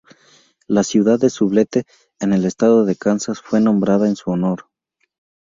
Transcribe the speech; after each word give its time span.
La 0.67 0.81
ciudad 0.81 1.19
de 1.19 1.29
Sublette, 1.29 1.83
en 2.19 2.33
el 2.33 2.45
estado 2.45 2.85
de 2.85 2.95
Kansas, 2.95 3.39
fue 3.39 3.61
nombrada 3.61 4.07
en 4.07 4.15
su 4.15 4.31
honor. 4.31 4.65